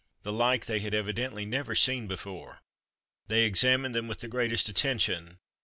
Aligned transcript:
The 0.23 0.33
like 0.33 0.65
they 0.65 0.79
had 0.79 0.95
evidently 0.95 1.45
never 1.45 1.75
seen 1.75 2.07
before 2.07 2.59
they 3.27 3.43
examined 3.43 3.93
them 3.93 4.07
with 4.07 4.21
the 4.21 4.27
greatest 4.27 4.67
attention. 4.67 5.37